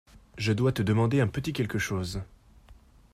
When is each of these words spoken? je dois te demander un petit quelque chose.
je 0.39 0.51
dois 0.51 0.71
te 0.71 0.81
demander 0.81 1.21
un 1.21 1.27
petit 1.27 1.53
quelque 1.53 1.77
chose. 1.77 2.23